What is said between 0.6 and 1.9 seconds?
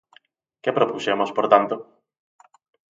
¿Que propuxemos, por tanto?